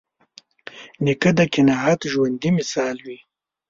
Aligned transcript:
نیکه 1.03 1.31
د 1.37 1.39
قناعت 1.53 1.99
ژوندي 2.11 2.49
مثال 2.59 2.95
وي. 3.05 3.17